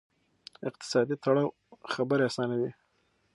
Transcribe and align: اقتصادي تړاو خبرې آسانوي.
اقتصادي 0.69 1.15
تړاو 1.23 1.47
خبرې 1.93 2.23
آسانوي. 2.29 2.71